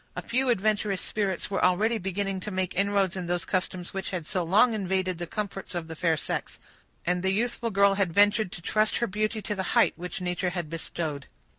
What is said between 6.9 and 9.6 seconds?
and the youthful girl had ventured to trust her beauty to